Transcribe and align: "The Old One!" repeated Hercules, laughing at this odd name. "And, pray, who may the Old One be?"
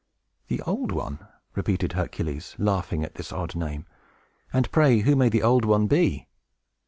"The 0.47 0.61
Old 0.63 0.91
One!" 0.91 1.27
repeated 1.53 1.93
Hercules, 1.93 2.55
laughing 2.57 3.03
at 3.03 3.13
this 3.13 3.31
odd 3.31 3.55
name. 3.55 3.85
"And, 4.51 4.71
pray, 4.71 5.01
who 5.01 5.15
may 5.15 5.29
the 5.29 5.43
Old 5.43 5.63
One 5.63 5.85
be?" 5.85 6.27